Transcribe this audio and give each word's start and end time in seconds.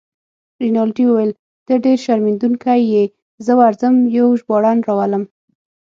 رینالډي 0.61 1.03
وویل: 1.07 1.31
ته 1.65 1.73
ډیر 1.85 1.97
شرمېدونکی 2.05 2.81
يې، 2.93 3.03
زه 3.45 3.51
ورځم 3.61 3.95
یو 4.17 4.27
ژباړن 4.39 4.77
راولم. 4.87 5.23